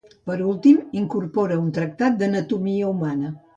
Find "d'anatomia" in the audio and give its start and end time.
2.25-2.91